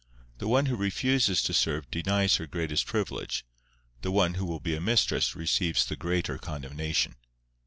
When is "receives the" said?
5.35-5.95